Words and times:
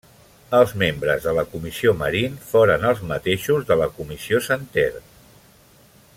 Els 0.59 0.71
membres 0.83 1.21
de 1.27 1.33
la 1.39 1.43
Comissió 1.51 1.93
Marín 1.99 2.39
foren 2.53 2.89
els 2.93 3.05
mateixos 3.13 3.69
de 3.69 3.79
la 3.83 3.89
Comissió 3.99 4.41
Santer. 4.51 4.89